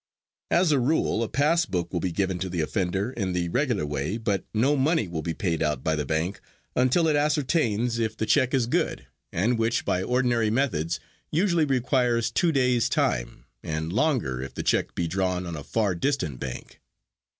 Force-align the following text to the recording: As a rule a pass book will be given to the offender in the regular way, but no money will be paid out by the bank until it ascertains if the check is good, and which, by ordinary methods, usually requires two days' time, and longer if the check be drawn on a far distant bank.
As 0.49 0.71
a 0.71 0.79
rule 0.79 1.21
a 1.21 1.29
pass 1.29 1.67
book 1.67 1.93
will 1.93 1.99
be 1.99 2.11
given 2.11 2.39
to 2.39 2.49
the 2.49 2.61
offender 2.61 3.11
in 3.11 3.33
the 3.33 3.49
regular 3.49 3.85
way, 3.85 4.17
but 4.17 4.43
no 4.51 4.75
money 4.75 5.07
will 5.07 5.21
be 5.21 5.35
paid 5.35 5.61
out 5.61 5.83
by 5.83 5.95
the 5.95 6.07
bank 6.07 6.41
until 6.75 7.07
it 7.07 7.15
ascertains 7.15 7.99
if 7.99 8.17
the 8.17 8.25
check 8.25 8.51
is 8.55 8.65
good, 8.65 9.05
and 9.31 9.59
which, 9.59 9.85
by 9.85 10.01
ordinary 10.01 10.49
methods, 10.49 10.99
usually 11.29 11.65
requires 11.65 12.31
two 12.31 12.51
days' 12.51 12.89
time, 12.89 13.45
and 13.61 13.93
longer 13.93 14.41
if 14.41 14.55
the 14.55 14.63
check 14.63 14.95
be 14.95 15.07
drawn 15.07 15.45
on 15.45 15.55
a 15.55 15.63
far 15.63 15.93
distant 15.93 16.39
bank. 16.39 16.81